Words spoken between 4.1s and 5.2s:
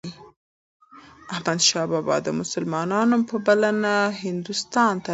هندوستان ته لاړ.